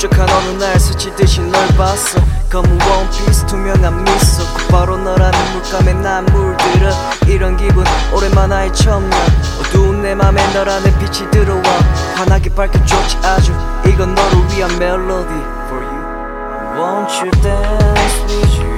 [0.00, 2.18] 부족한 어느 날 스치듯이 널 봤어.
[2.50, 4.42] 검은 원피스 투명한 미소.
[4.54, 6.90] 곧바로 너라는 물감에 난 물들어
[7.26, 7.84] 이런 기분
[8.14, 9.16] 오랜만에 처음 나.
[9.60, 11.62] 어두운 내 맘에 너라는 빛이 들어와.
[12.16, 13.52] 환하게 밝혀줬지 아주.
[13.86, 15.34] 이건 너를 위한 멜로디
[15.68, 16.00] for you.
[16.76, 18.69] Won't you dance with you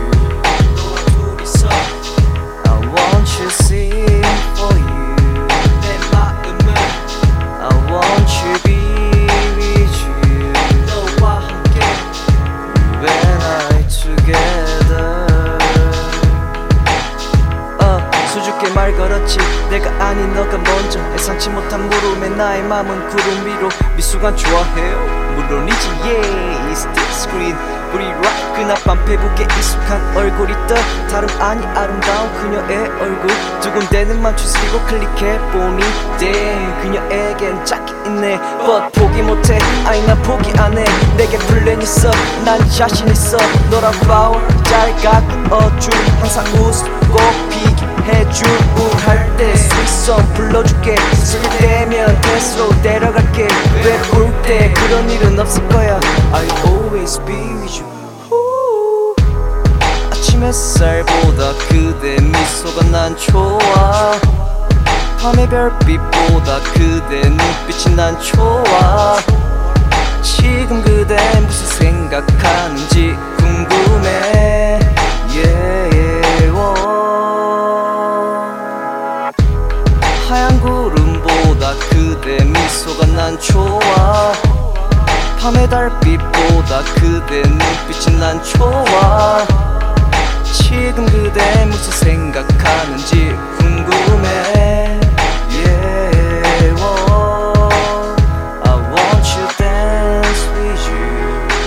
[20.92, 24.98] 먼저 예상치 못한 물음에 나의 맘은 구름 위로 미숙한 좋아해요.
[25.37, 27.57] 물론이지 yeah it's the screen.
[27.95, 30.74] 우리 right 그나밤 페북에 익숙한 얼굴이 떠
[31.09, 33.30] 다름 아니 아름다운 그녀의 얼굴.
[33.60, 35.82] 두근대는 맘추 쓰고 클릭해보니
[36.18, 38.38] damn 그녀에겐 짝이 있네.
[38.66, 40.85] But 포기 못해 아니 난 포기 안해.
[41.16, 42.10] 내게 플랜 있어
[42.45, 43.38] 난 자신 있어.
[43.70, 45.95] 너랑 파워 잘 가꾸어줄.
[46.20, 49.12] 항상 웃고 피기 해줄 우할
[50.02, 50.96] 때 스윗송 불러줄게.
[51.14, 53.46] 쓸 때면 데스로 데려갈게.
[53.84, 56.00] 외로울 때 그런 일은 없을 거야.
[56.32, 57.92] I'll always be with you.
[58.28, 59.14] 후.
[60.10, 64.12] 아침 햇살보다 그대 미소가 난 좋아.
[65.20, 69.19] 밤의 별빛보다 그대 눈빛이 난 좋아.
[70.20, 71.16] 지금 그대
[71.47, 73.16] 무슨 생각하는지
[82.22, 84.32] 그대 미소가 난 좋아
[85.41, 89.44] 밤의 달빛보다 그대 눈빛이 난 좋아
[90.44, 95.00] 지금 그대 무슨 생각하는지 궁금해.
[98.64, 101.10] I want you dance with you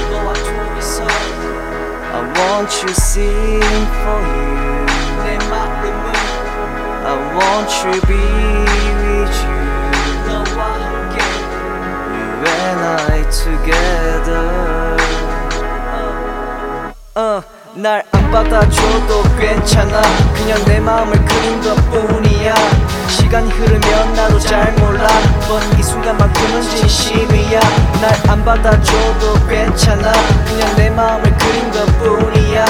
[0.09, 1.03] 너와 둘이서
[2.13, 4.85] I want you sing for you
[7.03, 8.15] I want you be
[9.03, 9.14] with
[17.75, 20.01] 날 안 받아줘도 괜찮아.
[20.33, 22.53] 그냥 내 마음을 그린 것 뿐이야.
[23.07, 25.07] 시간이 흐르면 나도 잘 몰라.
[25.47, 27.59] 뻔이 순간만큼은 진심이야.
[28.01, 30.11] 날 안 받아줘도 괜찮아.
[30.45, 32.65] 그냥 내 마음을 그린 것 뿐이야.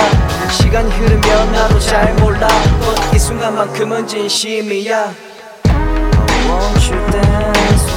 [0.51, 2.47] 시간이 흐르면 나도 잘 몰라.
[2.81, 5.13] 뻔이 순간만큼은 진심이야.
[5.67, 7.94] I want you dance